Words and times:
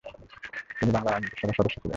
তিনি 0.77 0.91
বাংলার 0.91 1.13
আইনসভার 1.13 1.57
সদস্য 1.57 1.75
ছিলেন। 1.75 1.89